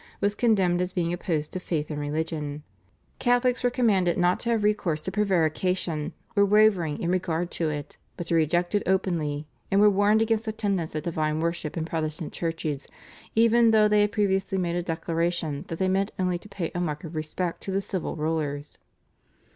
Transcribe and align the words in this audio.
was 0.19 0.33
condemned 0.33 0.81
as 0.81 0.93
being 0.93 1.13
opposed 1.13 1.53
to 1.53 1.59
faith 1.59 1.91
and 1.91 1.99
religion; 2.01 2.63
Catholics 3.19 3.61
were 3.61 3.69
commanded 3.69 4.17
not 4.17 4.39
to 4.39 4.49
have 4.49 4.63
recourse 4.63 4.99
to 5.01 5.11
prevarication 5.11 6.13
or 6.35 6.43
wavering 6.43 6.99
in 6.99 7.11
regard 7.11 7.51
to 7.51 7.69
it, 7.69 7.97
but 8.17 8.25
to 8.25 8.33
reject 8.33 8.73
it 8.73 8.81
openly, 8.87 9.45
and 9.69 9.79
were 9.79 9.91
warned 9.91 10.19
against 10.23 10.47
attendance 10.47 10.95
at 10.95 11.03
divine 11.03 11.39
worship 11.39 11.77
in 11.77 11.85
Protestant 11.85 12.33
churches 12.33 12.87
even 13.35 13.69
though 13.69 13.87
they 13.87 14.01
had 14.01 14.11
previously 14.11 14.57
made 14.57 14.75
a 14.75 14.81
declaration 14.81 15.65
that 15.67 15.77
they 15.77 15.87
meant 15.87 16.11
only 16.17 16.39
to 16.39 16.49
pay 16.49 16.71
a 16.73 16.81
mark 16.81 17.03
of 17.03 17.13
respect 17.15 17.61
to 17.65 17.71
the 17.71 17.79
civil 17.79 18.15
rulers. 18.15 18.79